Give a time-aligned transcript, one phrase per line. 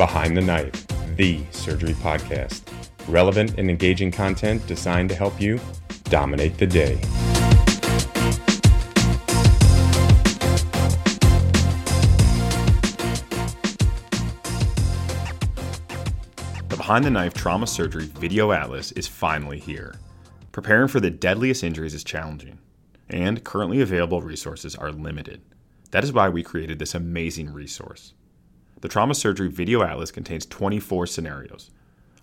[0.00, 2.62] Behind the Knife, the surgery podcast.
[3.06, 5.60] Relevant and engaging content designed to help you
[6.04, 6.94] dominate the day.
[16.68, 19.96] The Behind the Knife Trauma Surgery Video Atlas is finally here.
[20.50, 22.58] Preparing for the deadliest injuries is challenging,
[23.10, 25.42] and currently available resources are limited.
[25.90, 28.14] That is why we created this amazing resource.
[28.80, 31.70] The Trauma Surgery Video Atlas contains 24 scenarios,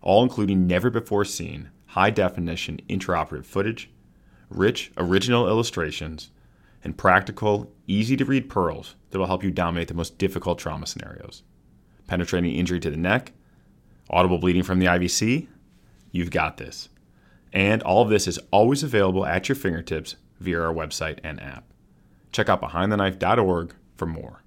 [0.02, 3.92] all including never before seen, high definition intraoperative footage,
[4.50, 6.32] rich original illustrations,
[6.84, 10.88] and practical, easy to read pearls that will help you dominate the most difficult trauma
[10.88, 11.44] scenarios.
[12.08, 13.34] Penetrating injury to the neck,
[14.10, 15.48] audible bleeding from the IVC,
[16.12, 16.90] you've got this.
[17.54, 21.66] And all of this is always available at your fingertips via our website and app.
[22.32, 24.44] Check out behindtheknife.org for more.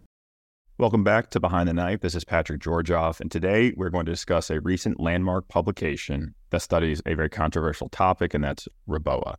[0.81, 2.01] Welcome back to Behind the Knife.
[2.01, 6.63] This is Patrick Georgoff, and today we're going to discuss a recent landmark publication that
[6.63, 9.35] studies a very controversial topic, and that's REBOA.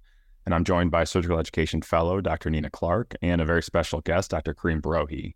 [0.46, 2.52] And I'm joined by surgical education fellow Dr.
[2.52, 4.54] Nina Clark and a very special guest, Dr.
[4.54, 5.34] Karim Brohi.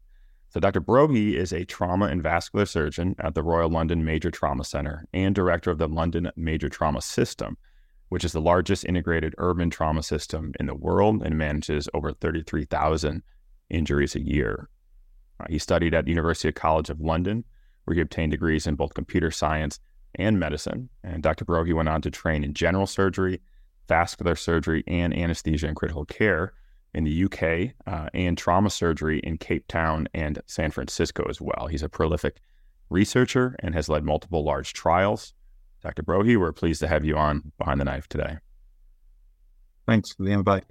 [0.50, 0.80] So, Dr.
[0.80, 5.34] Brohi is a trauma and vascular surgeon at the Royal London Major Trauma Center and
[5.34, 7.58] director of the London Major Trauma System,
[8.10, 13.24] which is the largest integrated urban trauma system in the world and manages over 33,000
[13.72, 14.70] injuries a year.
[15.40, 17.44] Uh, he studied at the University College of London,
[17.86, 19.80] where he obtained degrees in both computer science
[20.16, 20.90] and medicine.
[21.04, 21.46] And Dr.
[21.46, 23.42] Brohi went on to train in general surgery,
[23.88, 26.54] vascular surgery, and anesthesia and critical care
[26.94, 31.68] in the UK, uh, and trauma surgery in Cape Town and San Francisco as well.
[31.70, 32.38] He's a prolific
[32.90, 35.34] researcher and has led multiple large trials.
[35.84, 36.04] Dr.
[36.04, 38.38] Brohi, we're pleased to have you on Behind the Knife today.
[39.86, 40.66] Thanks for the invite.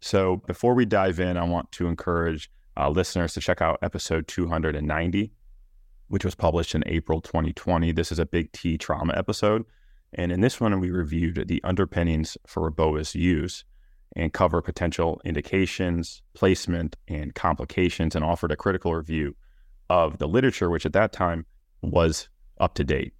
[0.00, 4.26] So, before we dive in, I want to encourage uh, listeners to check out episode
[4.28, 5.32] 290,
[6.08, 7.92] which was published in April 2020.
[7.92, 9.64] This is a big T trauma episode.
[10.12, 13.64] And in this one, we reviewed the underpinnings for REBOA's use
[14.16, 19.34] and cover potential indications, placement, and complications, and offered a critical review
[19.90, 21.46] of the literature, which at that time
[21.82, 22.28] was
[22.60, 23.12] up to date.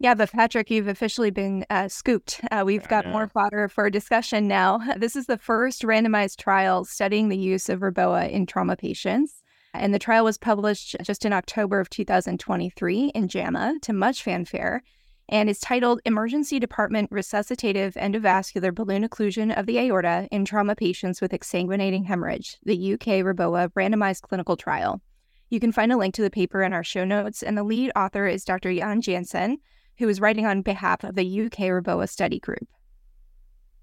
[0.00, 2.40] Yeah, but Patrick, you've officially been uh, scooped.
[2.52, 4.80] Uh, we've got more fodder for discussion now.
[4.96, 9.42] This is the first randomized trial studying the use of REBOA in trauma patients.
[9.74, 14.82] And the trial was published just in October of 2023 in JAMA to much fanfare
[15.28, 21.20] and is titled Emergency Department Resuscitative Endovascular Balloon Occlusion of the Aorta in Trauma Patients
[21.20, 25.02] with Exsanguinating Hemorrhage, the UK REBOA Randomized Clinical Trial.
[25.50, 27.90] You can find a link to the paper in our show notes, and the lead
[27.94, 28.74] author is Dr.
[28.74, 29.58] Jan Jansen,
[29.98, 32.68] who is writing on behalf of the UK REBOA study group.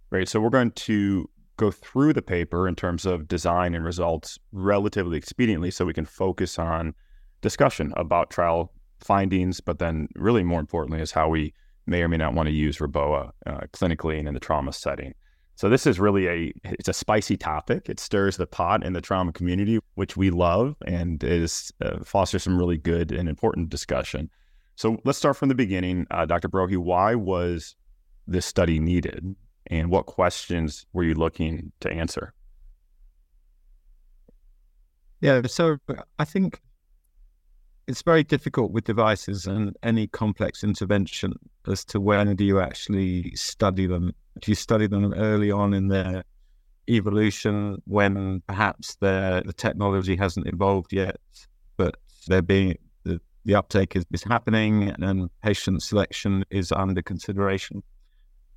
[0.10, 0.30] Great.
[0.30, 5.20] So we're going to go through the paper in terms of design and results relatively
[5.20, 6.94] expediently so we can focus on
[7.42, 11.54] discussion about trial findings, but then really more importantly is how we
[11.86, 15.14] may or may not want to use REBOA uh, clinically and in the trauma setting.
[15.58, 17.88] So this is really a it's a spicy topic.
[17.88, 22.44] It stirs the pot in the trauma community, which we love, and is uh, fosters
[22.44, 24.30] some really good and important discussion.
[24.76, 26.06] So let's start from the beginning.
[26.12, 26.50] Uh, Dr.
[26.50, 27.76] Brohi, why was
[28.28, 29.36] this study needed
[29.68, 32.34] and what questions were you looking to answer?
[35.22, 35.78] Yeah, so
[36.20, 36.60] I think
[37.88, 41.34] it's very difficult with devices and any complex intervention
[41.68, 44.12] as to when do you actually study them?
[44.42, 46.24] Do you study them early on in their
[46.90, 51.18] evolution when perhaps the technology hasn't evolved yet,
[51.78, 51.96] but
[52.28, 52.78] they're being
[53.46, 57.84] the uptake is, is happening and patient selection is under consideration?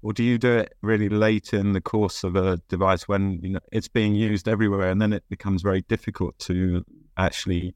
[0.03, 3.51] Or do you do it really late in the course of a device when you
[3.51, 6.85] know it's being used everywhere and then it becomes very difficult to
[7.17, 7.75] actually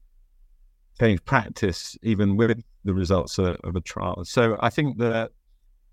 [0.99, 4.23] change practice even with the results of, of a trial?
[4.25, 5.31] So I think that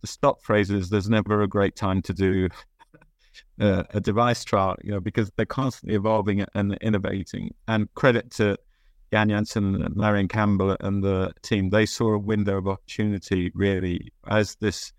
[0.00, 2.48] the stop phrase is there's never a great time to do
[3.60, 7.54] uh, a device trial, you know, because they're constantly evolving and innovating.
[7.68, 8.56] And credit to
[9.12, 14.12] Jan Jansen and Marion Campbell and the team, they saw a window of opportunity really
[14.28, 14.92] as this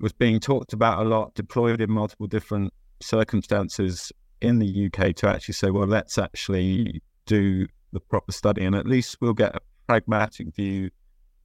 [0.00, 5.28] was being talked about a lot, deployed in multiple different circumstances in the UK to
[5.28, 9.60] actually say, well, let's actually do the proper study and at least we'll get a
[9.86, 10.90] pragmatic view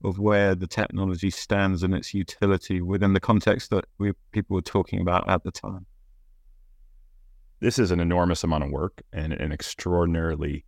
[0.04, 4.62] of where the technology stands and its utility within the context that we people were
[4.62, 5.86] talking about at the time.
[7.60, 10.64] This is an enormous amount of work and an extraordinarily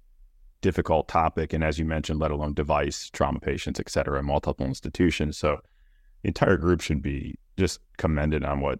[0.65, 1.53] difficult topic.
[1.53, 5.37] And as you mentioned, let alone device, trauma patients, et cetera, multiple institutions.
[5.37, 5.59] So
[6.23, 8.79] the entire group should be just commended on what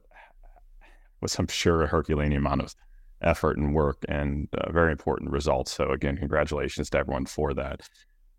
[1.21, 2.75] was, I'm sure, a Herculean amount of
[3.21, 5.73] effort and work and uh, very important results.
[5.73, 7.83] So again, congratulations to everyone for that.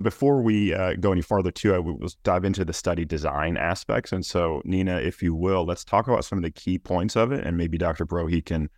[0.01, 4.11] Before we uh, go any farther, too, I will dive into the study design aspects.
[4.11, 7.31] And so, Nina, if you will, let's talk about some of the key points of
[7.31, 8.07] it, and maybe Dr.
[8.07, 8.69] Brohi can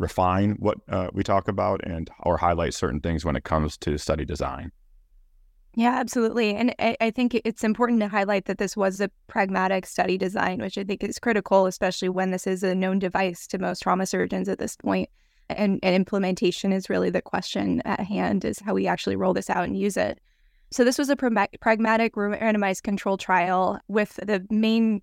[0.00, 3.98] refine what uh, we talk about and or highlight certain things when it comes to
[3.98, 4.72] study design.
[5.76, 6.56] Yeah, absolutely.
[6.56, 10.60] And I, I, think it's important to highlight that this was a pragmatic study design,
[10.60, 14.06] which I think is critical, especially when this is a known device to most trauma
[14.06, 15.08] surgeons at this point.
[15.48, 19.48] And, and implementation is really the question at hand is how we actually roll this
[19.48, 20.18] out and use it.
[20.72, 25.02] So this was a pragmatic randomized control trial with the main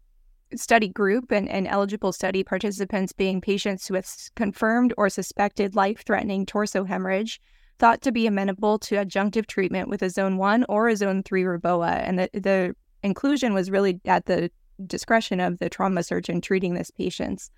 [0.55, 6.83] study group and, and eligible study participants being patients with confirmed or suspected life-threatening torso
[6.83, 7.41] hemorrhage
[7.79, 11.43] thought to be amenable to adjunctive treatment with a zone 1 or a zone 3
[11.43, 12.01] REBOA.
[12.07, 14.49] And the, the inclusion was really at the
[14.85, 17.51] discretion of the trauma surgeon treating this patients.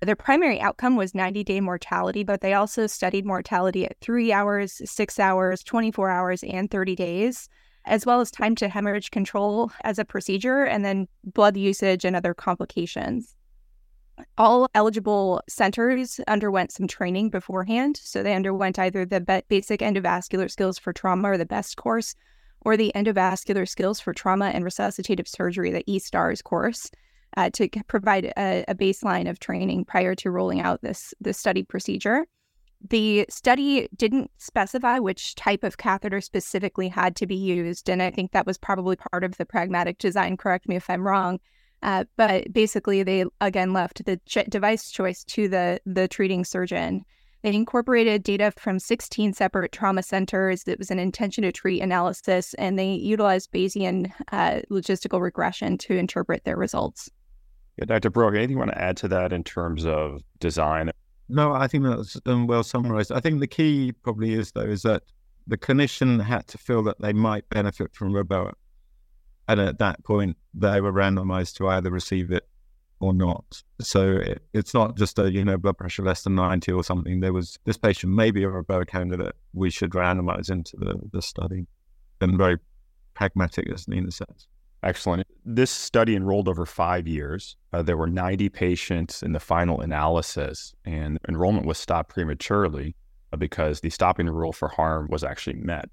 [0.00, 4.80] Their primary outcome was 90 day mortality, but they also studied mortality at three hours,
[4.84, 7.48] six hours, 24 hours, and 30 days,
[7.84, 12.14] as well as time to hemorrhage control as a procedure, and then blood usage and
[12.14, 13.34] other complications.
[14.38, 17.98] All eligible centers underwent some training beforehand.
[18.02, 22.14] So they underwent either the basic endovascular skills for trauma or the BEST course,
[22.60, 26.90] or the endovascular skills for trauma and resuscitative surgery, the E-STARS course
[27.36, 31.62] uh, to provide a, a, baseline of training prior to rolling out this, this study
[31.62, 32.26] procedure.
[32.88, 37.88] The study didn't specify which type of catheter specifically had to be used.
[37.88, 40.36] And I think that was probably part of the pragmatic design.
[40.36, 41.38] Correct me if I'm wrong.
[41.82, 47.04] Uh, but basically, they again left the ch- device choice to the, the treating surgeon.
[47.42, 50.62] They incorporated data from 16 separate trauma centers.
[50.68, 55.96] It was an intention to treat analysis, and they utilized Bayesian uh, logistical regression to
[55.96, 57.10] interpret their results.
[57.78, 58.10] Yeah, Dr.
[58.10, 60.92] Brohi, anything you want to add to that in terms of design?
[61.28, 63.12] No, I think that's um, well summarized.
[63.12, 65.02] I think the key probably is, though, is that
[65.46, 68.52] the clinician had to feel that they might benefit from REBOA.
[69.48, 72.46] And at that point, they were randomized to either receive it
[73.00, 73.62] or not.
[73.80, 77.20] So it, it's not just a, you know, blood pressure less than 90 or something.
[77.20, 79.34] There was this patient maybe a REBOA candidate.
[79.52, 81.66] We should randomize into the, the study.
[82.20, 82.58] And very
[83.14, 84.46] pragmatic, as Nina says.
[84.82, 85.26] Excellent.
[85.44, 87.56] This study enrolled over five years.
[87.72, 92.96] Uh, there were 90 patients in the final analysis, and enrollment was stopped prematurely
[93.32, 95.88] uh, because the stopping rule for harm was actually met.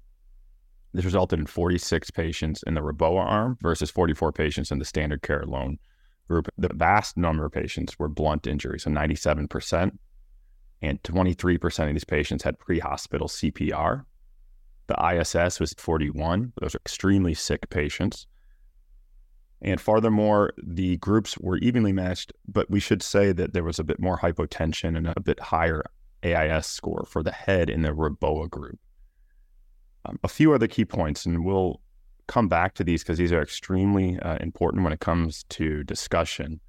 [0.92, 5.22] This resulted in 46 patients in the Reboa arm versus 44 patients in the standard
[5.22, 5.78] care alone
[6.26, 6.48] group.
[6.58, 9.92] The vast number of patients were blunt injuries, so 97%,
[10.82, 14.04] and 23% of these patients had pre hospital CPR.
[14.88, 16.52] The ISS was 41.
[16.60, 18.26] Those are extremely sick patients.
[19.62, 23.84] And furthermore, the groups were evenly matched, but we should say that there was a
[23.84, 25.84] bit more hypotension and a bit higher
[26.22, 28.78] AIS score for the head in the Reboa group.
[30.06, 31.80] Um, a few other key points, and we'll
[32.26, 36.60] come back to these because these are extremely uh, important when it comes to discussion.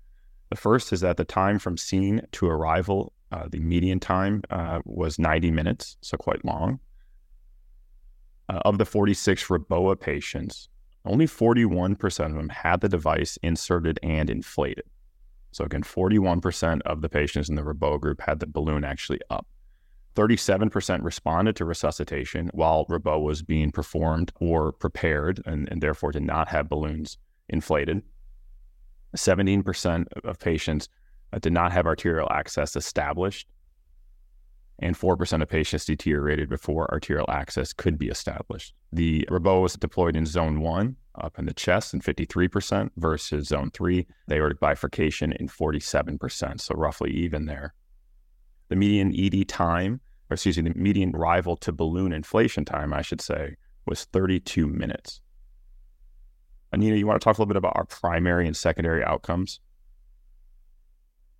[0.49, 4.81] The first is that the time from scene to arrival, uh, the median time uh,
[4.83, 6.79] was 90 minutes, so quite long.
[8.49, 10.67] Uh, of the 46 Reboa patients,
[11.05, 14.85] only 41% of them had the device inserted and inflated.
[15.51, 19.47] So again, 41% of the patients in the Reboa group had the balloon actually up.
[20.15, 26.23] 37% responded to resuscitation while Reboa was being performed or prepared and, and therefore did
[26.23, 27.17] not have balloons
[27.49, 28.01] inflated.
[29.15, 30.89] 17% of patients
[31.33, 33.47] uh, did not have arterial access established
[34.81, 38.73] and 4% of patients deteriorated before arterial access could be established.
[38.91, 43.69] The Reboa was deployed in zone one up in the chest in 53% versus zone
[43.71, 47.73] three, the aortic bifurcation in 47%, so roughly even there.
[48.69, 53.01] The median ED time, or excuse me, the median rival to balloon inflation time, I
[53.01, 55.21] should say, was 32 minutes.
[56.71, 59.59] Anita, you want to talk a little bit about our primary and secondary outcomes?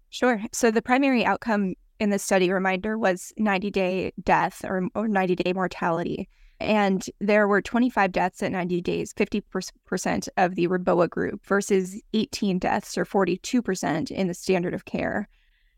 [0.10, 0.42] Sure.
[0.52, 5.36] So the primary outcome in the study reminder was 90 day death or, or 90
[5.36, 6.28] day mortality.
[6.60, 12.58] And there were 25 deaths at 90 days, 50% of the Reboa group versus 18
[12.58, 15.30] deaths or 42% in the standard of care.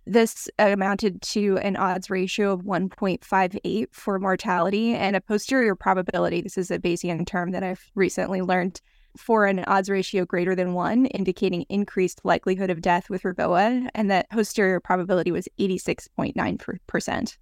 [0.06, 6.42] This amounted to an odds ratio of 1.58 for mortality and a posterior probability.
[6.42, 8.82] This is a Bayesian term that I've recently learned
[9.18, 14.10] for an odds ratio greater than one, indicating increased likelihood of death with Reboa, and
[14.10, 17.38] that posterior probability was 86.9%.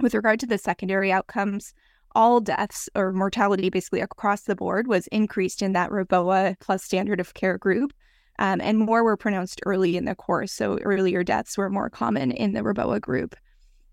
[0.00, 1.74] With regard to the secondary outcomes,
[2.14, 7.20] all deaths or mortality basically across the board was increased in that Reboa plus standard
[7.20, 7.92] of care group.
[8.38, 10.52] Um, and more were pronounced early in the course.
[10.52, 13.36] So earlier deaths were more common in the Reboa group.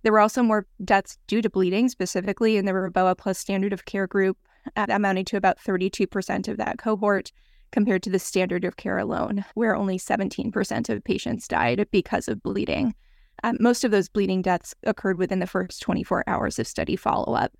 [0.01, 3.85] There were also more deaths due to bleeding, specifically in the Reboa plus standard of
[3.85, 4.37] care group
[4.75, 7.31] amounting to about 32% of that cohort,
[7.71, 12.41] compared to the standard of care alone, where only 17% of patients died because of
[12.41, 12.95] bleeding.
[13.43, 17.33] Um, most of those bleeding deaths occurred within the first 24 hours of study follow
[17.33, 17.51] up.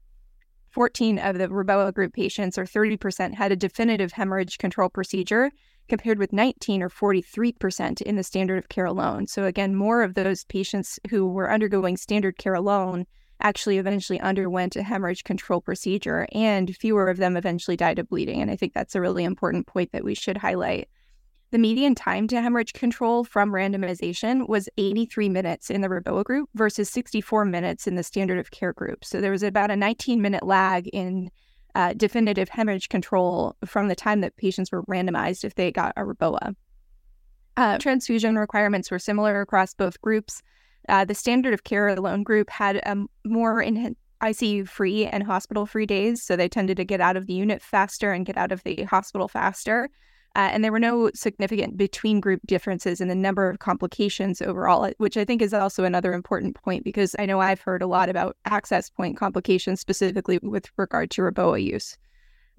[0.72, 5.52] 14 of the Reboa group patients, or 30%, had a definitive hemorrhage control procedure,
[5.88, 9.26] compared with 19 or 43% in the standard of care alone.
[9.26, 13.08] So, again, more of those patients who were undergoing standard care alone
[13.42, 18.42] actually eventually underwent a hemorrhage control procedure, and fewer of them eventually died of bleeding.
[18.42, 20.90] And I think that's a really important point that we should highlight.
[21.52, 26.50] The median time to hemorrhage control from randomization was 83 minutes in the Reboa group
[26.54, 29.04] versus 64 minutes in the standard of care group.
[29.04, 31.32] So there was about a 19 minute lag in
[31.74, 36.04] uh, definitive hemorrhage control from the time that patients were randomized if they got a
[36.04, 36.56] Reboa.
[37.58, 40.42] Uh, transfusion requirements were similar across both groups.
[40.88, 45.66] Uh, the standard of care alone group had um, more in ICU free and hospital
[45.66, 48.52] free days, so they tended to get out of the unit faster and get out
[48.52, 49.90] of the hospital faster.
[50.36, 54.92] Uh, and there were no significant between group differences in the number of complications overall,
[54.98, 58.10] which I think is also another important point because I know I've heard a lot
[58.10, 61.98] about access point complications specifically with regard to Reboa use.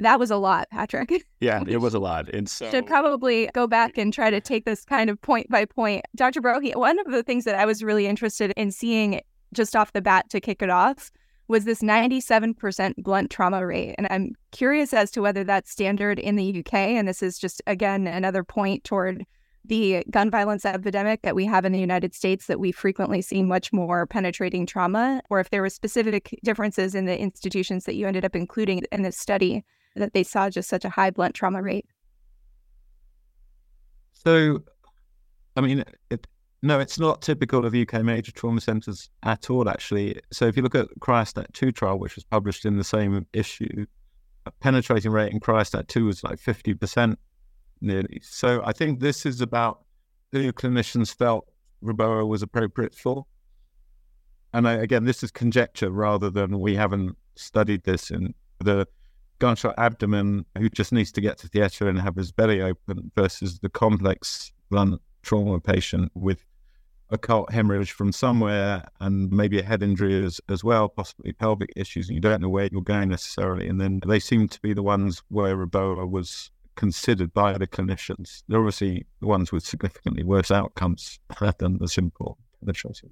[0.00, 1.26] That was a lot, Patrick.
[1.40, 2.28] Yeah, it was a lot.
[2.30, 5.64] And so should probably go back and try to take this kind of point by
[5.64, 6.04] point.
[6.16, 6.40] Dr.
[6.40, 9.21] Brohi, one of the things that I was really interested in seeing
[9.52, 11.11] just off the bat to kick it off
[11.49, 13.95] was this 97% blunt trauma rate.
[13.99, 16.75] And I'm curious as to whether that's standard in the UK.
[16.75, 19.26] And this is just, again, another point toward
[19.64, 23.42] the gun violence epidemic that we have in the United States that we frequently see
[23.42, 28.07] much more penetrating trauma, or if there were specific differences in the institutions that you
[28.07, 29.64] ended up including in this study
[29.97, 31.87] that they saw just such a high blunt trauma rate.
[34.12, 34.62] So,
[35.56, 36.26] I mean, it,
[36.62, 40.20] no, it's not typical of UK major trauma centres at all, actually.
[40.30, 43.87] So if you look at Cryostat 2 trial, which was published in the same issue,
[44.47, 47.16] a penetrating rate in Cryostat 2 was like 50%
[47.80, 48.20] nearly.
[48.23, 49.85] So I think this is about
[50.32, 51.49] who clinicians felt
[51.82, 53.25] Reboa was appropriate for.
[54.52, 58.87] And I, again, this is conjecture rather than we haven't studied this in the
[59.40, 63.59] gunshot abdomen who just needs to get to theatre and have his belly open versus
[63.59, 66.44] the complex blunt trauma patient with
[67.11, 72.09] occult hemorrhage from somewhere and maybe a head injury as, as well, possibly pelvic issues,
[72.09, 73.66] and you don't know where you're going necessarily.
[73.66, 78.42] And then they seem to be the ones where Reboa was considered by the clinicians.
[78.49, 81.18] They're obviously the ones with significantly worse outcomes
[81.59, 83.11] than the simple penetrating.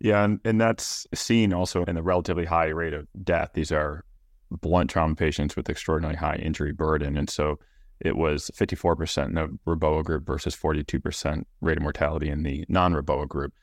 [0.00, 3.50] Yeah, and, and that's seen also in the relatively high rate of death.
[3.54, 4.04] These are
[4.50, 7.16] blunt trauma patients with extraordinarily high injury burden.
[7.16, 7.58] And so
[8.00, 12.92] it was 54% in the Reboa group versus 42% rate of mortality in the non
[12.92, 13.54] Reboa group.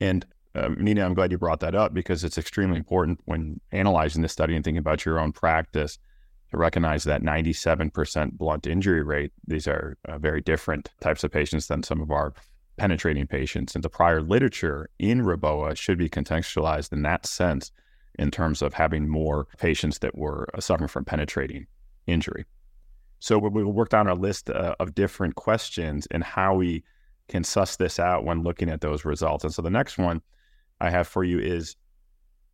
[0.00, 4.22] And uh, Nina, I'm glad you brought that up because it's extremely important when analyzing
[4.22, 5.98] this study and thinking about your own practice
[6.50, 9.32] to recognize that 97% blunt injury rate.
[9.46, 12.32] These are uh, very different types of patients than some of our
[12.76, 13.74] penetrating patients.
[13.74, 17.70] And the prior literature in Reboa should be contextualized in that sense
[18.18, 21.66] in terms of having more patients that were uh, suffering from penetrating
[22.06, 22.44] injury.
[23.18, 26.84] So we worked on our list uh, of different questions and how we
[27.28, 29.44] can suss this out when looking at those results.
[29.44, 30.20] And so the next one
[30.80, 31.76] I have for you is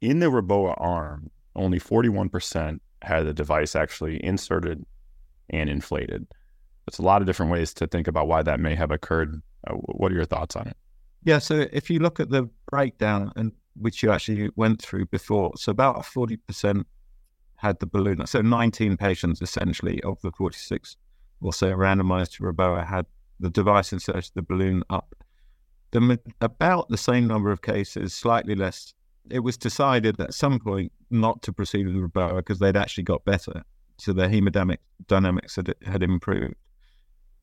[0.01, 4.85] in the Reboa arm, only 41% had the device actually inserted
[5.51, 6.27] and inflated.
[6.89, 9.43] It's a lot of different ways to think about why that may have occurred.
[9.67, 10.77] Uh, what are your thoughts on it?
[11.25, 15.53] Yeah, so if you look at the breakdown, and which you actually went through before,
[15.57, 16.85] so about 40%
[17.57, 18.27] had the balloon.
[18.27, 20.97] So 19 patients essentially of the 46
[21.41, 23.07] or so randomized to Reboa had
[23.39, 25.15] the device inserted the balloon up.
[25.93, 28.95] The, about the same number of cases, slightly less.
[29.31, 33.25] It was decided at some point not to proceed with Reboa because they'd actually got
[33.25, 33.63] better.
[33.99, 36.55] So their hemodynamic dynamics had, had improved.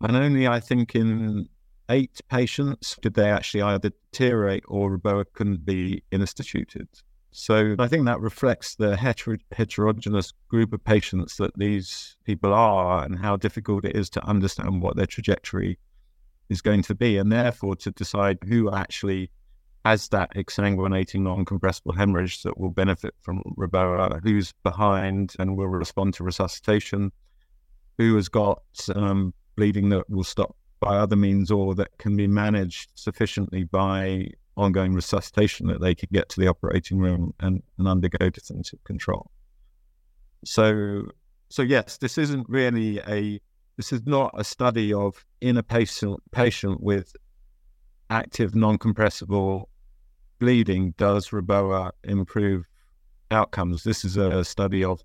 [0.01, 1.47] And only, I think, in
[1.89, 6.87] eight patients did they actually either deteriorate or Reboa couldn't be instituted.
[7.31, 13.03] So I think that reflects the heter- heterogeneous group of patients that these people are
[13.03, 15.77] and how difficult it is to understand what their trajectory
[16.49, 19.29] is going to be, and therefore to decide who actually
[19.85, 26.15] has that exsanguinating non-compressible hemorrhage that will benefit from Reboa, who's behind and will respond
[26.15, 27.11] to resuscitation,
[27.97, 28.63] who has got
[28.95, 34.29] um, bleeding that will stop by other means or that can be managed sufficiently by
[34.55, 39.31] ongoing resuscitation that they can get to the operating room and, and undergo definitive control.
[40.45, 41.03] So,
[41.49, 43.39] so yes, this isn't really a
[43.77, 47.15] this is not a study of in a patient patient with
[48.09, 49.69] active non-compressible
[50.39, 52.65] bleeding does Reboa improve
[53.31, 53.83] outcomes.
[53.83, 55.01] This is a study of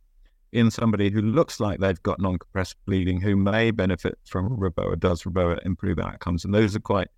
[0.54, 5.24] in somebody who looks like they've got non-compressive bleeding, who may benefit from Reboa, does
[5.24, 6.44] Reboa improve outcomes?
[6.44, 7.08] And those are quite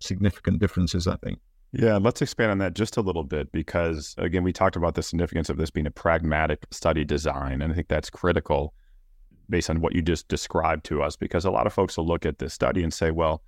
[0.00, 1.38] significant differences, I think.
[1.72, 5.02] Yeah, let's expand on that just a little bit because, again, we talked about the
[5.02, 7.62] significance of this being a pragmatic study design.
[7.62, 8.74] And I think that's critical
[9.48, 12.26] based on what you just described to us, because a lot of folks will look
[12.26, 13.42] at this study and say, well,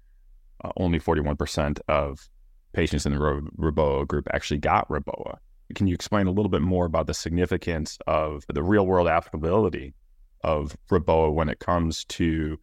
[0.62, 2.28] uh, only 41% of
[2.72, 3.18] patients in the
[3.58, 5.38] Reboa group actually got Reboa.
[5.74, 9.94] Can you explain a little bit more about the significance of the real world applicability
[10.42, 12.58] of Reboa when it comes to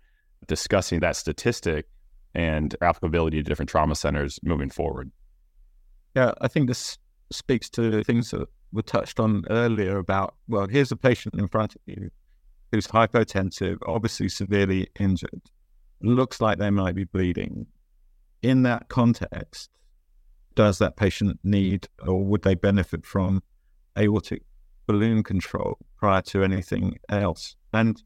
[0.48, 1.88] discussing that statistic
[2.34, 5.12] and applicability to different trauma centers moving forward?
[6.16, 6.98] Yeah, I think this
[7.32, 11.76] speaks to things that were touched on earlier about, well, here's a patient in front
[11.76, 12.10] of you
[12.72, 15.42] who's hypotensive, obviously severely injured,
[16.02, 17.66] looks like they might be bleeding.
[18.42, 19.70] In that context,
[20.56, 23.42] does that patient need or would they benefit from
[23.98, 24.44] aortic
[24.88, 27.56] balloon control prior to anything else?
[27.74, 28.02] And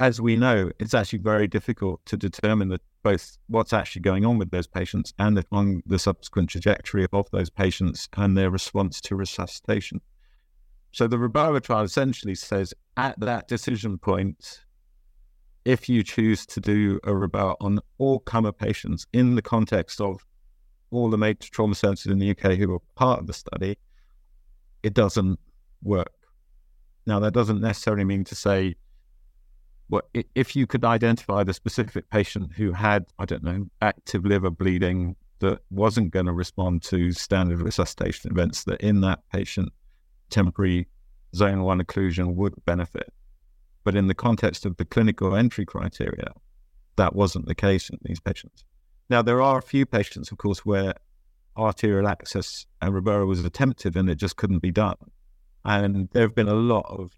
[0.00, 4.50] as we know, it's actually very difficult to determine both what's actually going on with
[4.50, 10.00] those patients and on the subsequent trajectory of those patients and their response to resuscitation.
[10.92, 14.64] So the Reboa trial essentially says at that decision point,
[15.64, 20.24] if you choose to do a Reboa on all comer patients in the context of
[20.94, 23.78] all the major trauma centers in the UK who were part of the study,
[24.82, 25.38] it doesn't
[25.82, 26.12] work.
[27.06, 28.76] Now, that doesn't necessarily mean to say,
[29.88, 30.02] well,
[30.34, 35.16] if you could identify the specific patient who had, I don't know, active liver bleeding
[35.40, 39.72] that wasn't going to respond to standard resuscitation events, that in that patient,
[40.30, 40.88] temporary
[41.34, 43.12] zone one occlusion would benefit.
[43.84, 46.32] But in the context of the clinical entry criteria,
[46.96, 48.64] that wasn't the case in these patients.
[49.10, 50.94] Now, there are a few patients, of course, where
[51.56, 54.96] arterial access uh, and Reboa was attempted and it just couldn't be done.
[55.64, 57.12] And there have been a lot of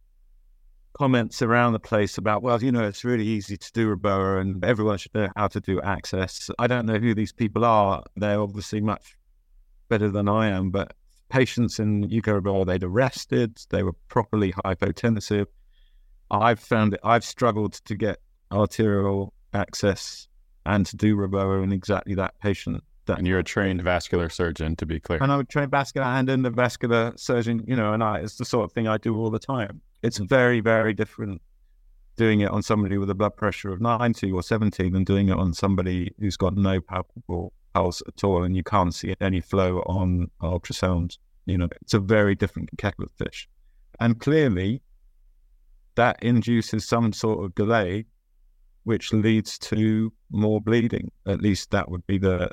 [0.92, 4.64] comments around the place about, well, you know, it's really easy to do Reboa and
[4.64, 6.50] everyone should know how to do access.
[6.58, 8.02] I don't know who these people are.
[8.16, 9.16] They're obviously much
[9.88, 10.94] better than I am, but
[11.28, 15.46] patients in UK Reboa, they'd arrested, they were properly hypotensive.
[16.30, 18.18] I've found it, I've struggled to get
[18.50, 20.28] arterial access
[20.66, 22.82] and to do Reboa in exactly that patient.
[23.06, 25.22] That, and you're a trained vascular surgeon, to be clear.
[25.22, 28.64] And I'm a trained vascular and endovascular surgeon, you know, and I, it's the sort
[28.64, 29.80] of thing I do all the time.
[30.02, 30.28] It's mm.
[30.28, 31.40] very, very different
[32.16, 35.36] doing it on somebody with a blood pressure of 90 or 70 than doing it
[35.36, 39.80] on somebody who's got no palpable pulse at all and you can't see any flow
[39.86, 41.16] on ultrasound.
[41.44, 43.48] You know, it's a very different kettle of fish.
[44.00, 44.82] And clearly,
[45.94, 48.06] that induces some sort of delay
[48.86, 51.10] which leads to more bleeding.
[51.26, 52.52] At least that would be the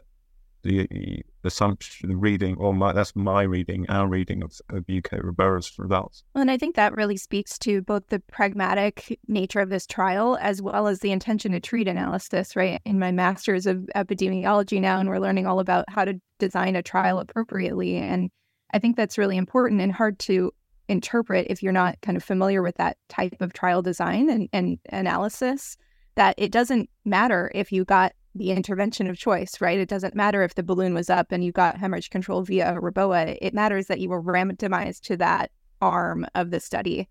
[0.64, 5.78] the assumption, the reading, or my, that's my reading, our reading of, of UK Reboa's
[5.78, 6.24] results.
[6.36, 10.62] And I think that really speaks to both the pragmatic nature of this trial as
[10.62, 12.82] well as the intention to treat analysis, right?
[12.86, 16.82] In my master's of epidemiology now, and we're learning all about how to design a
[16.82, 17.98] trial appropriately.
[17.98, 18.30] And
[18.74, 20.54] I think that's really important and hard to
[20.88, 24.80] interpret if you're not kind of familiar with that type of trial design and, and
[24.90, 25.76] analysis
[26.16, 29.80] that it doesn't matter if you got the intervention of choice, right?
[29.80, 33.38] It doesn't matter if the balloon was up and you got hemorrhage control via Reboa.
[33.42, 37.08] It matters that you were randomized to that arm of the study.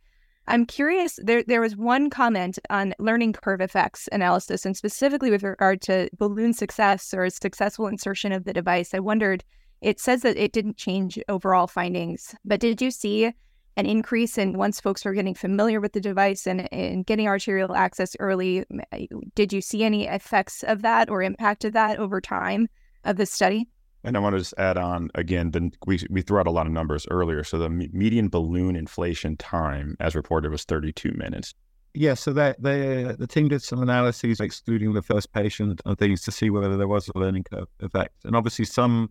[0.49, 5.45] I'm curious, there, there was one comment on learning curve effects analysis, and specifically with
[5.45, 8.93] regard to balloon success or successful insertion of the device.
[8.93, 9.45] I wondered,
[9.81, 13.33] it says that it didn't change overall findings, but did you see
[13.77, 17.75] an increase in once folks were getting familiar with the device and, and getting arterial
[17.75, 18.65] access early.
[18.93, 22.69] Eh, did you see any effects of that or impact of that over time
[23.05, 23.69] of the study?
[24.05, 26.67] And I want to just add on again, then we, we threw out a lot
[26.67, 27.45] of numbers earlier.
[27.45, 31.55] So the median balloon inflation time, as reported, was 32 minutes.
[31.95, 36.23] Yeah, so that they, the team did some analyses excluding the first patient and things
[36.23, 38.15] to see whether there was a learning curve effect.
[38.25, 39.11] And obviously, some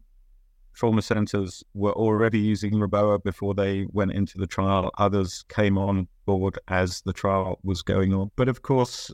[0.73, 4.91] trauma centers were already using Reboa before they went into the trial.
[4.97, 8.31] Others came on board as the trial was going on.
[8.35, 9.11] But of course,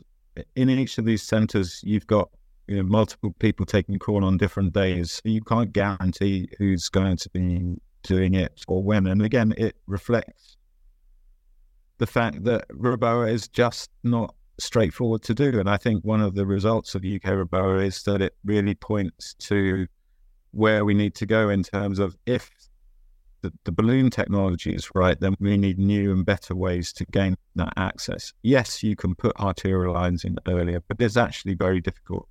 [0.56, 2.30] in each of these centers, you've got
[2.66, 5.20] you know, multiple people taking call on different days.
[5.24, 9.06] You can't guarantee who's going to be doing it or when.
[9.06, 10.56] And again, it reflects
[11.98, 15.58] the fact that Reboa is just not straightforward to do.
[15.58, 19.34] And I think one of the results of UK Reboa is that it really points
[19.40, 19.86] to
[20.52, 22.50] where we need to go in terms of if
[23.42, 27.36] the, the, balloon technology is right, then we need new and better ways to gain
[27.54, 28.32] that access.
[28.42, 32.28] Yes, you can put arterial lines in earlier, but it's actually very difficult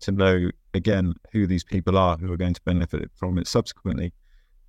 [0.00, 4.12] to know, again, who these people are who are going to benefit from it subsequently.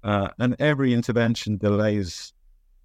[0.03, 2.33] Uh, and every intervention delays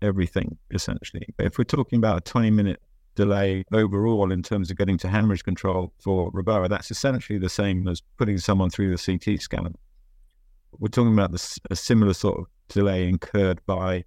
[0.03, 1.27] everything essentially.
[1.38, 2.81] If we're talking about a 20 minute
[3.15, 7.87] delay overall in terms of getting to hemorrhage control for Reboa, that's essentially the same
[7.88, 9.73] as putting someone through the CT scanner.
[10.79, 14.05] We're talking about this, a similar sort of delay incurred by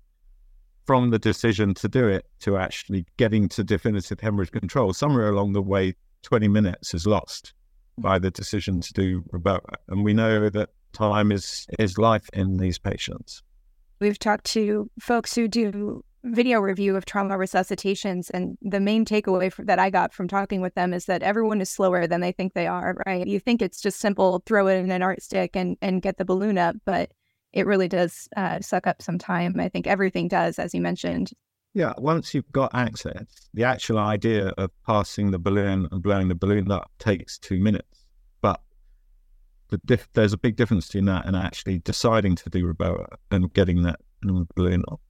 [0.86, 4.94] from the decision to do it to actually getting to definitive hemorrhage control.
[4.94, 7.54] Somewhere along the way, 20 minutes is lost
[7.98, 9.76] by the decision to do Reboa.
[9.88, 13.42] And we know that time is, is life in these patients.
[14.00, 19.54] We've talked to folks who do video review of trauma resuscitations, and the main takeaway
[19.66, 22.54] that I got from talking with them is that everyone is slower than they think
[22.54, 22.96] they are.
[23.06, 23.26] Right?
[23.26, 26.26] You think it's just simple, throw it in an art stick and and get the
[26.26, 27.12] balloon up, but
[27.54, 29.60] it really does uh, suck up some time.
[29.60, 31.32] I think everything does, as you mentioned.
[31.74, 36.36] Yeah, once you've got access, the actual idea of passing the balloon and blowing the
[36.36, 38.06] balloon up takes two minutes.
[38.42, 38.62] But
[39.70, 43.54] the diff- there's a big difference between that and actually deciding to do Reboa and
[43.54, 45.02] getting that balloon up.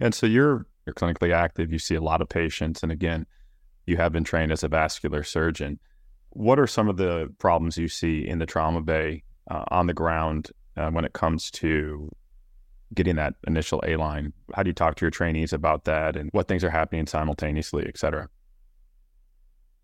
[0.00, 1.70] And so you're you're clinically active.
[1.70, 3.26] You see a lot of patients, and again,
[3.86, 5.78] you have been trained as a vascular surgeon.
[6.30, 9.94] What are some of the problems you see in the trauma bay uh, on the
[9.94, 12.08] ground uh, when it comes to
[12.94, 14.32] getting that initial A line?
[14.54, 17.84] How do you talk to your trainees about that, and what things are happening simultaneously,
[17.86, 18.28] et cetera?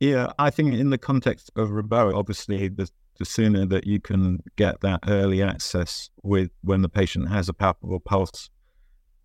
[0.01, 4.43] Yeah, I think in the context of Reboa, obviously the the sooner that you can
[4.57, 8.51] get that early access with when the patient has a palpable pulse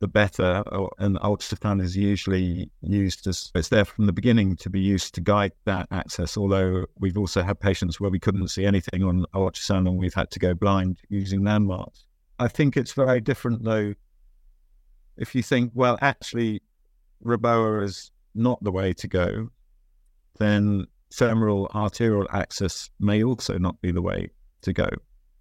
[0.01, 0.63] the better.
[0.97, 5.21] And ultrasound is usually used as it's there from the beginning to be used to
[5.21, 6.35] guide that access.
[6.35, 10.29] Although we've also had patients where we couldn't see anything on ultrasound and we've had
[10.31, 12.03] to go blind using landmarks.
[12.39, 13.93] I think it's very different though.
[15.17, 16.61] If you think, well, actually,
[17.23, 19.49] Reboa is not the way to go,
[20.39, 24.31] then femoral arterial access may also not be the way
[24.63, 24.89] to go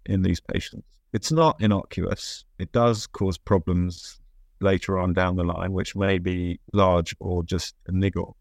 [0.05, 0.85] in these patients.
[1.13, 2.45] It's not innocuous.
[2.59, 4.20] It does cause problems
[4.61, 8.35] later on down the line, which may be large or just a niggle.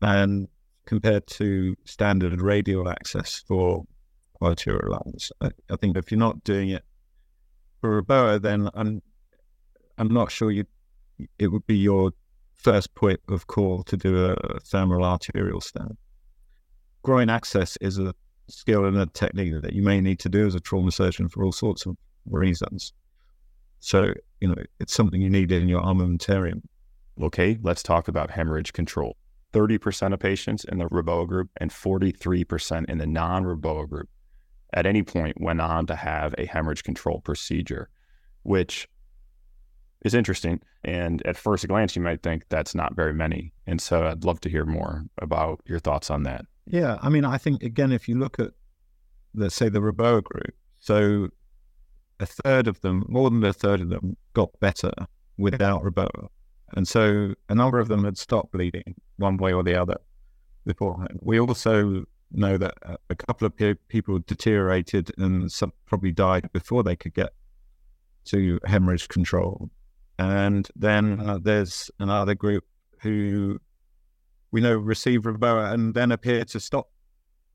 [0.00, 0.48] And
[0.86, 3.84] compared to standard radial access for
[4.40, 6.84] arterial lungs, I, I think if you're not doing it
[7.80, 9.02] for a boa, then I'm
[9.98, 10.64] I'm not sure you
[11.38, 12.12] it would be your
[12.54, 15.98] first point of call to do a femoral arterial stent.
[17.02, 18.14] Groin access is a
[18.48, 21.44] skill and a technique that you may need to do as a trauma surgeon for
[21.44, 22.92] all sorts of reasons.
[23.80, 26.62] So, you know, it's something you need in your armamentarium.
[27.20, 29.16] Okay, let's talk about hemorrhage control.
[29.52, 34.08] 30% of patients in the Reboa group and 43% in the non Reboa group
[34.72, 37.88] at any point went on to have a hemorrhage control procedure,
[38.42, 38.88] which
[40.04, 40.60] is interesting.
[40.84, 43.52] And at first glance, you might think that's not very many.
[43.66, 46.46] And so I'd love to hear more about your thoughts on that.
[46.66, 46.98] Yeah.
[47.02, 48.52] I mean, I think, again, if you look at,
[49.34, 51.28] let's say, the Reboa group, so
[52.20, 54.92] a third of them, more than a third of them, got better
[55.36, 56.28] without Reboa.
[56.76, 59.96] And so a number of them had stopped bleeding one way or the other
[60.64, 61.18] beforehand.
[61.22, 62.74] We also know that
[63.08, 67.32] a couple of pe- people deteriorated and some probably died before they could get
[68.26, 69.70] to hemorrhage control.
[70.18, 72.64] And then uh, there's another group
[73.00, 73.58] who
[74.52, 76.90] we know received Reboa and then appear to stop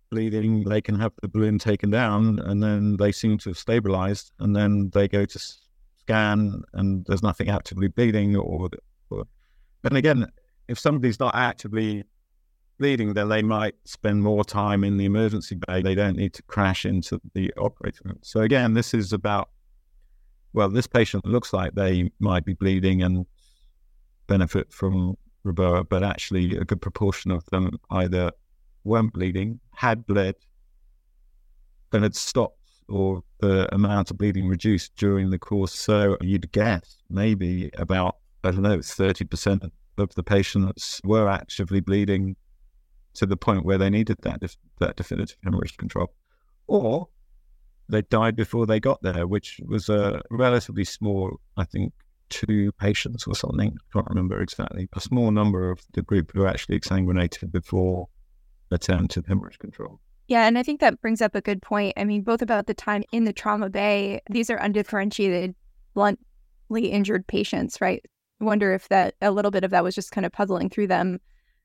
[0.10, 4.32] bleeding, they can have the balloon taken down and then they seem to have stabilized
[4.40, 5.40] and then they go to
[6.00, 8.70] scan and there's nothing actively bleeding or,
[9.10, 9.26] or
[9.84, 10.28] and again,
[10.68, 12.04] if somebody's not actively
[12.80, 15.82] bleeding, then they might spend more time in the emergency bay.
[15.82, 18.20] They don't need to crash into the operating room.
[18.24, 19.50] So again, this is about
[20.54, 23.26] well, this patient looks like they might be bleeding and
[24.28, 28.32] benefit from Reboa, but actually a good proportion of them either
[28.86, 30.36] weren't bleeding, had bled,
[31.92, 35.74] then had stopped or the amount of bleeding reduced during the course.
[35.74, 42.36] So you'd guess maybe about, I don't know, 30% of the patients were actively bleeding
[43.16, 44.42] to the point where they needed that,
[44.80, 46.14] that definitive hemorrhage control.
[46.68, 47.08] Or
[47.90, 51.94] they died before they got there, which was a relatively small, I think,
[52.30, 53.70] two patients or something.
[53.70, 54.90] I can't remember exactly.
[54.94, 58.10] A small number of the group who actually exsanguinated before
[58.72, 60.00] attempt to hemorrhage control.
[60.28, 61.94] Yeah, and I think that brings up a good point.
[61.98, 65.54] I mean, both about the time in the trauma bay, these are undifferentiated,
[65.94, 68.04] bluntly injured patients, right?
[68.42, 70.88] I wonder if that a little bit of that was just kind of puzzling through
[70.88, 71.20] them.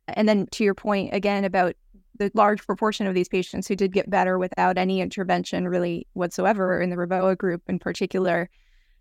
[0.09, 1.75] And then to your point again about
[2.19, 6.81] the large proportion of these patients who did get better without any intervention really whatsoever
[6.81, 8.51] in the Reboa group in particular.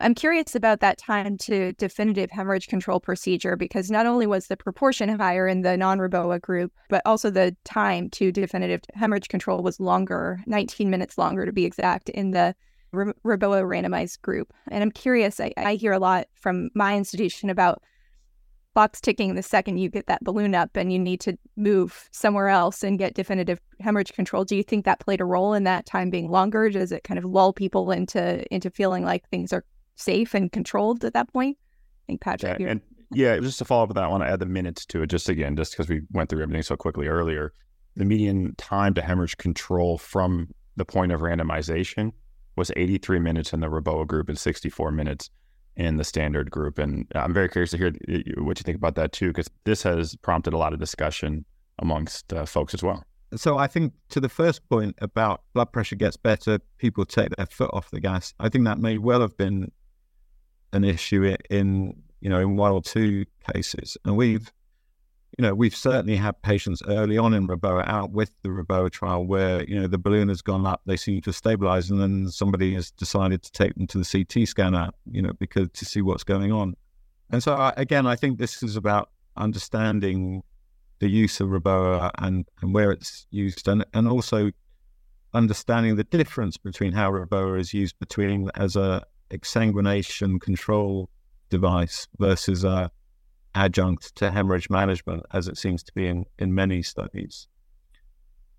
[0.01, 4.55] I'm curious about that time to definitive hemorrhage control procedure because not only was the
[4.55, 9.61] proportion higher in the non Reboa group, but also the time to definitive hemorrhage control
[9.61, 12.55] was longer, 19 minutes longer to be exact, in the
[12.93, 14.53] Reboa randomized group.
[14.69, 17.83] And I'm curious, I, I hear a lot from my institution about
[18.73, 22.47] box ticking the second you get that balloon up and you need to move somewhere
[22.47, 24.45] else and get definitive hemorrhage control.
[24.45, 26.69] Do you think that played a role in that time being longer?
[26.69, 29.65] Does it kind of lull people into into feeling like things are
[29.99, 31.57] safe and controlled at that point?
[31.59, 32.59] I think Patrick.
[32.59, 32.81] Yeah, and
[33.11, 35.07] yeah, just to follow up with that, I want to add the minutes to it
[35.07, 37.53] just again, just because we went through everything so quickly earlier.
[37.95, 42.11] The median time to hemorrhage control from the point of randomization
[42.55, 45.29] was 83 minutes in the Reboa group and 64 minutes
[45.75, 46.77] in the standard group.
[46.77, 47.91] And I'm very curious to hear
[48.37, 51.45] what you think about that too, because this has prompted a lot of discussion
[51.79, 53.03] amongst uh, folks as well.
[53.35, 57.45] So I think to the first point about blood pressure gets better, people take their
[57.45, 58.33] foot off the gas.
[58.39, 59.71] I think that may well have been
[60.73, 64.51] an issue in you know in one or two cases, and we've
[65.39, 69.25] you know, we've certainly had patients early on in Reboa out with the Reboa trial
[69.25, 72.73] where, you know, the balloon has gone up, they seem to stabilize, and then somebody
[72.73, 76.25] has decided to take them to the CT scanner, you know, because to see what's
[76.25, 76.75] going on.
[77.29, 80.43] And so, I, again, I think this is about understanding
[80.99, 84.51] the use of Reboa and, and where it's used, and, and also
[85.33, 91.09] understanding the difference between how Reboa is used between as a exsanguination control
[91.49, 92.91] device versus a
[93.55, 97.47] adjunct to hemorrhage management, as it seems to be in, in many studies.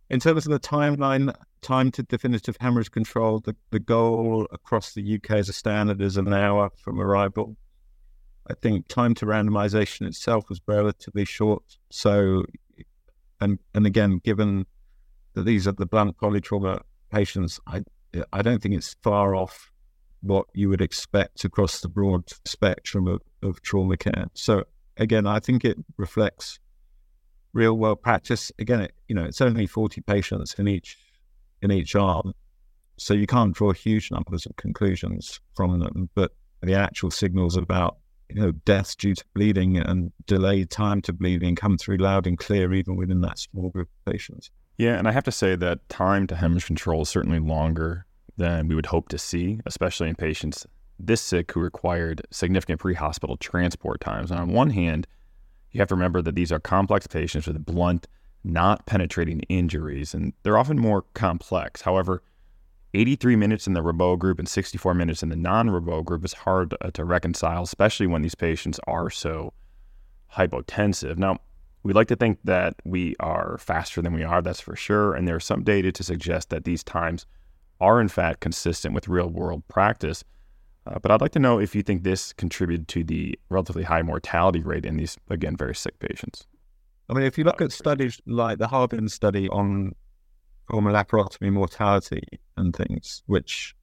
[0.09, 5.15] In terms of the timeline, time to definitive hemorrhage control, the, the goal across the
[5.15, 7.57] UK as a standard is an hour from arrival.
[8.49, 11.63] I think time to randomization itself was relatively short.
[11.91, 12.45] So,
[13.41, 14.67] and and again, given
[15.35, 16.81] that these are the blunt polytrauma
[17.13, 17.83] patients, I
[18.33, 19.71] I don't think it's far off
[20.23, 24.27] what you would expect across the broad spectrum of, of trauma care.
[24.35, 24.65] So
[24.97, 26.59] again, I think it reflects
[27.53, 28.53] real world practice.
[28.59, 30.97] Again, it, you know, it's only 40 patients in each
[31.63, 32.33] in each arm,
[32.97, 36.09] so you can't draw huge numbers of conclusions from them.
[36.15, 41.13] But the actual signals about you know deaths due to bleeding and delayed time to
[41.13, 44.51] bleeding come through loud and clear, even within that small group of patients.
[44.79, 48.07] Yeah, and I have to say that time to hemorrhage control is certainly longer
[48.41, 50.67] than we would hope to see, especially in patients
[50.99, 54.31] this sick who required significant pre hospital transport times.
[54.31, 55.07] And on one hand,
[55.71, 58.09] you have to remember that these are complex patients with blunt,
[58.43, 61.83] not penetrating injuries, and they're often more complex.
[61.83, 62.23] However,
[62.93, 66.33] 83 minutes in the Reboa group and 64 minutes in the non Reboa group is
[66.33, 69.53] hard to reconcile, especially when these patients are so
[70.35, 71.19] hypotensive.
[71.19, 71.39] Now,
[71.83, 75.15] we like to think that we are faster than we are, that's for sure.
[75.15, 77.27] And there's some data to suggest that these times
[77.81, 80.25] are, in fact, consistent with real world practice.
[80.87, 84.03] Uh, but I'd like to know if you think this contributed to the relatively high
[84.03, 86.47] mortality rate in these, again, very sick patients.
[87.09, 89.95] I mean, if you look at studies like the Harvin study on
[90.71, 92.23] formal laparotomy mortality
[92.57, 93.75] and things, which,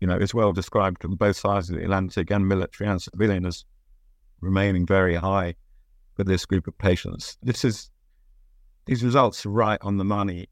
[0.00, 3.44] you know, is well described on both sides of the Atlantic and military and civilian
[3.44, 3.64] as
[4.40, 5.54] remaining very high
[6.14, 7.36] for this group of patients.
[7.42, 7.90] This is,
[8.86, 10.48] these results are right on the money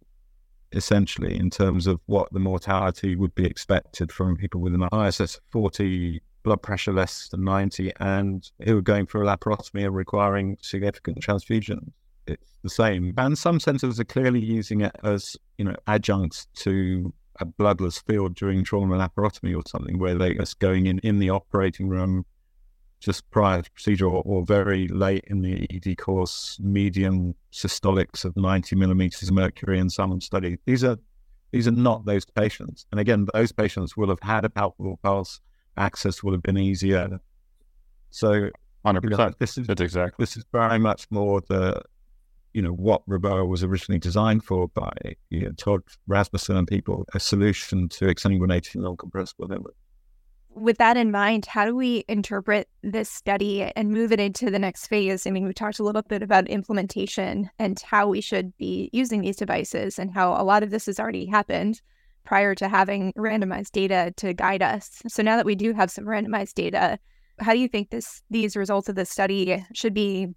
[0.75, 5.41] essentially in terms of what the mortality would be expected from people with an ISS
[5.51, 10.57] 40 blood pressure less than 90 and who are going for a laparotomy and requiring
[10.61, 11.93] significant transfusion.
[12.27, 13.15] It's the same.
[13.17, 18.35] And some centers are clearly using it as, you know, adjuncts to a bloodless field
[18.35, 22.25] during trauma laparotomy or something where they're just going in in the operating room
[23.05, 28.37] just prior to procedure or, or, very late in the ED course, medium systolics of
[28.37, 30.59] 90 millimeters of mercury in some study.
[30.65, 30.97] These are
[31.53, 32.87] these are not those patients.
[32.91, 35.41] And again, those patients will have had a palpable pulse.
[35.77, 37.21] Access will have been easier.
[38.11, 38.51] So,
[38.85, 39.05] 100%.
[39.05, 40.21] You know, this is That's exactly.
[40.21, 41.81] This is very much more the,
[42.55, 44.93] you know, what Reboa was originally designed for by
[45.31, 49.77] you know, Todd Rasmussen and people, a solution to exsanguinating non-compressible hemorrhage
[50.55, 54.59] with that in mind, how do we interpret this study and move it into the
[54.59, 55.27] next phase?
[55.27, 59.21] I mean, we talked a little bit about implementation and how we should be using
[59.21, 61.81] these devices and how a lot of this has already happened
[62.25, 65.03] prior to having randomized data to guide us.
[65.09, 66.99] So now that we do have some randomized data,
[67.41, 70.29] how do you think this these results of the study should be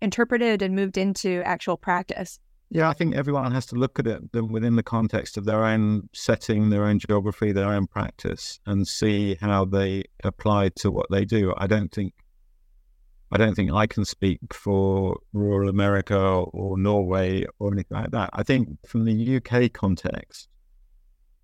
[0.00, 2.38] interpreted and moved into actual practice?
[2.74, 6.08] Yeah, I think everyone has to look at it within the context of their own
[6.14, 11.26] setting, their own geography, their own practice, and see how they apply to what they
[11.26, 11.52] do.
[11.58, 12.14] I don't think,
[13.30, 18.30] I don't think I can speak for rural America or Norway or anything like that.
[18.32, 20.48] I think from the UK context,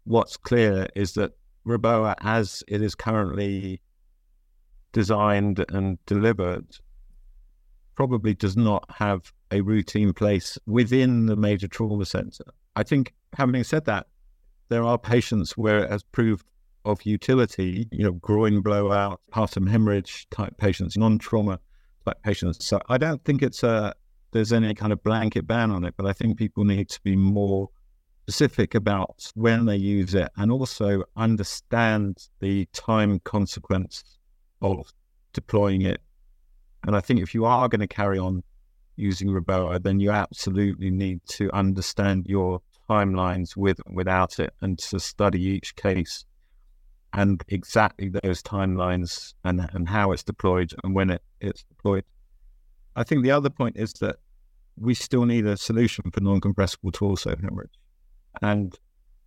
[0.05, 1.33] what's clear is that
[1.67, 3.83] Reboa, as it is currently
[4.95, 6.65] designed and delivered,
[7.99, 12.45] probably does not have a routine place within the major trauma center.
[12.77, 14.07] I think, having said that,
[14.69, 16.47] there are patients where it has proved
[16.85, 21.59] of utility, you know, groin blowout, partum hemorrhage type patients, non-trauma
[22.05, 22.65] type patients.
[22.65, 23.93] So I don't think it's a
[24.31, 27.17] there's any kind of blanket ban on it, but I think people need to be
[27.17, 27.69] more
[28.23, 34.05] specific about when they use it and also understand the time consequence
[34.63, 34.93] of
[35.33, 36.01] deploying it.
[36.87, 38.43] And I think if you are going to carry on
[38.97, 44.99] using Reboa, then you absolutely need to understand your timelines with without it and to
[44.99, 46.25] study each case
[47.13, 52.05] and exactly those timelines and, and how it's deployed and when it, it's deployed.
[52.97, 54.17] I think the other point is that
[54.77, 57.79] we still need a solution for non-compressible torso hemorrhage.
[58.43, 58.77] And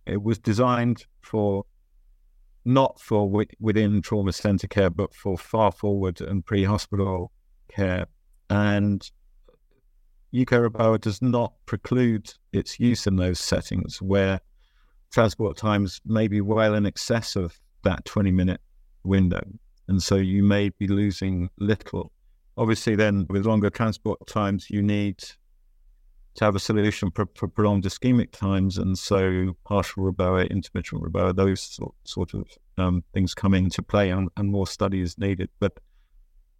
[0.06, 1.64] it was designed for
[2.64, 7.32] not for within trauma center care, but for far forward and pre-hospital
[7.74, 8.06] care.
[8.50, 9.02] And
[10.34, 14.40] UK Reboa does not preclude its use in those settings where
[15.10, 18.60] transport times may be well in excess of that 20 minute
[19.04, 19.42] window.
[19.88, 22.12] And so you may be losing little.
[22.56, 25.18] Obviously, then with longer transport times, you need
[26.34, 28.78] to have a solution for, for prolonged ischemic times.
[28.78, 32.46] And so partial Reboa, intermittent Reboa, those sort, sort of
[32.78, 35.50] um, things come into play and, and more study is needed.
[35.60, 35.78] But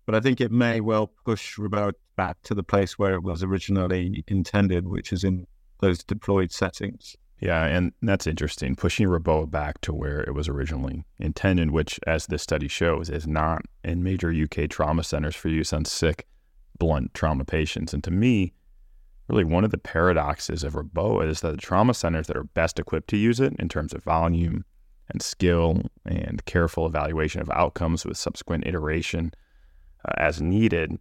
[0.07, 3.43] but I think it may well push Reboa back to the place where it was
[3.43, 5.47] originally intended, which is in
[5.81, 7.17] those deployed settings.
[7.41, 8.77] Yeah, and that's interesting.
[8.77, 13.27] Pushing Reboa back to where it was originally intended, which, as this study shows, is
[13.27, 16.29] not in major UK trauma centers for use on sick,
[16.79, 17.93] blunt trauma patients.
[17.93, 18.53] And to me,
[19.29, 22.79] really one of the paradoxes of Reboa is that the trauma centers that are best
[22.79, 24.65] equipped to use it in terms of volume
[25.09, 29.33] and skill and careful evaluation of outcomes with subsequent iteration
[30.05, 30.99] uh, as needed,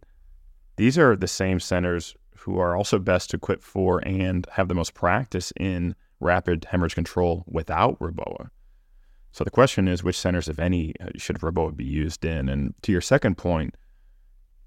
[0.76, 4.94] these are the same centers who are also best equipped for and have the most
[4.94, 8.48] practice in rapid hemorrhage control without Reboa.
[9.32, 12.48] So the question is, which centers, if any, uh, should Reboa be used in?
[12.48, 13.76] And to your second point,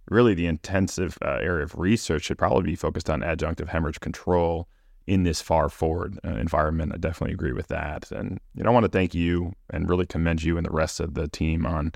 [0.09, 4.67] really the intensive uh, area of research should probably be focused on adjunctive hemorrhage control
[5.07, 6.93] in this far forward uh, environment.
[6.93, 8.11] I definitely agree with that.
[8.11, 10.99] And you know, I want to thank you and really commend you and the rest
[10.99, 11.91] of the team on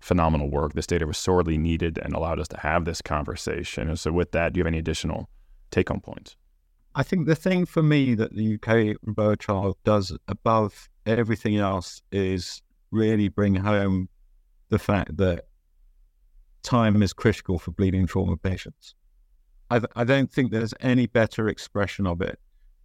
[0.00, 0.72] phenomenal work.
[0.72, 3.88] This data was sorely needed and allowed us to have this conversation.
[3.88, 5.28] And so, with that, do you have any additional
[5.70, 6.36] take home points?
[6.94, 12.02] I think the thing for me that the UK Reboa trial does above everything else
[12.10, 14.08] is really bring home
[14.70, 15.46] the fact that
[16.62, 18.94] time is critical for bleeding trauma patients.
[19.70, 22.40] I, I don't think there's any better expression of it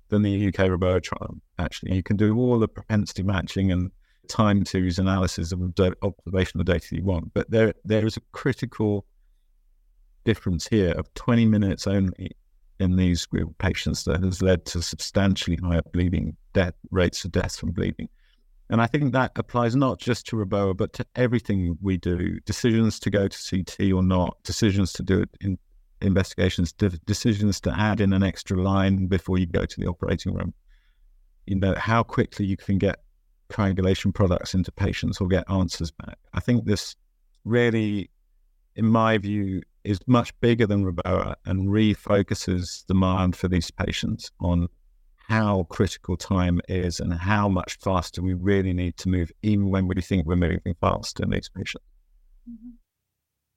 [0.10, 1.38] than the UK Reboa trial.
[1.58, 3.92] Actually, you can do all the propensity matching and
[4.30, 5.62] time series analysis of
[6.02, 9.06] observational data you want, but there there is a critical
[10.24, 12.32] difference here of 20 minutes only
[12.80, 17.32] in these group of patients that has led to substantially higher bleeding death rates of
[17.32, 18.10] death from bleeding.
[18.70, 22.40] And I think that applies not just to Reboa, but to everything we do.
[22.42, 25.58] Decisions to go to CT or not, decisions to do in
[26.02, 30.34] investigations, de- decisions to add in an extra line before you go to the operating
[30.34, 30.54] room.
[31.46, 33.05] You know, how quickly you can get
[33.50, 36.18] coagulation products into patients or get answers back.
[36.34, 36.96] I think this
[37.44, 38.10] really,
[38.76, 44.68] in my view, is much bigger than Reboa and refocuses demand for these patients on
[45.28, 49.88] how critical time is and how much faster we really need to move, even when
[49.88, 51.86] we think we're moving fast in these patients.
[52.50, 52.72] Mm-hmm.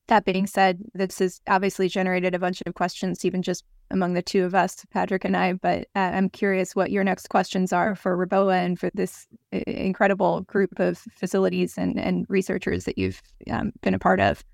[0.08, 4.22] That being said, this has obviously generated a bunch of questions, even just among the
[4.22, 5.54] two of us, Patrick and I.
[5.54, 10.42] But uh, I'm curious what your next questions are for Reboa and for this incredible
[10.42, 14.44] group of facilities and, and researchers that you've um, been a part of.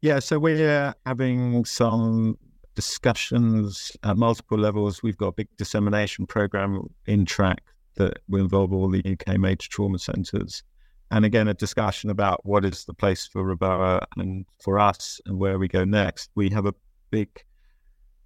[0.00, 2.36] Yeah, so we're having some
[2.74, 5.02] discussions at multiple levels.
[5.02, 7.62] We've got a big dissemination program in track
[7.96, 10.62] that will involve all the UK major trauma centres.
[11.10, 15.38] And again, a discussion about what is the place for Reboa and for us and
[15.38, 16.30] where we go next.
[16.34, 16.74] We have a
[17.12, 17.28] big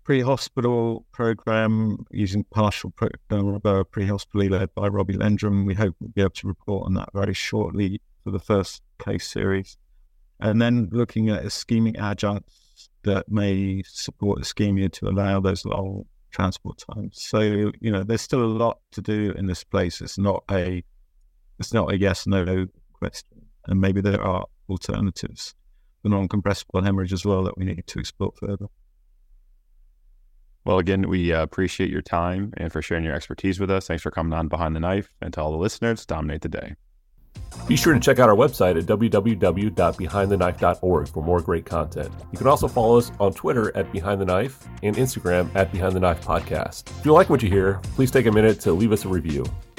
[0.05, 5.67] pre-hospital program using partial uh, pre-hospital led by Robbie Lendrum.
[5.67, 9.29] We hope we'll be able to report on that very shortly for the first case
[9.29, 9.77] series.
[10.39, 16.79] And then looking at ischemic adjuncts that may support ischemia to allow those long transport
[16.95, 17.21] times.
[17.21, 20.01] So you know, there's still a lot to do in this place.
[20.01, 20.85] It's not a
[21.59, 25.55] it's not a yes no question, and maybe there are alternatives
[26.07, 28.67] for non-compressible hemorrhage as well that we need to explore further.
[30.65, 33.87] Well, again, we uh, appreciate your time and for sharing your expertise with us.
[33.87, 35.13] Thanks for coming on Behind the Knife.
[35.21, 36.75] And to all the listeners, dominate the day.
[37.69, 42.13] Be sure to check out our website at www.behindtheknife.org for more great content.
[42.33, 45.93] You can also follow us on Twitter at Behind the Knife and Instagram at Behind
[45.93, 46.91] the Knife Podcast.
[46.99, 49.45] If you like what you hear, please take a minute to leave us a review.